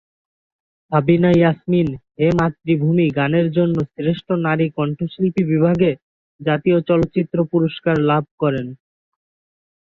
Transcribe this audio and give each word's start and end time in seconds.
সাবিনা 0.91 1.31
ইয়াসমিন 1.33 1.87
"হে 2.15 2.27
মাতৃভূমি" 2.39 3.05
গানের 3.17 3.47
জন্য 3.57 3.75
শ্রেষ্ঠ 3.91 4.27
নারী 4.45 4.67
কণ্ঠশিল্পী 4.77 5.41
বিভাগে 5.51 5.91
জাতীয় 6.39 6.77
চলচ্চিত্র 6.89 7.37
পুরস্কার 7.51 7.95
লাভ 8.09 8.23
করেন। 8.41 8.67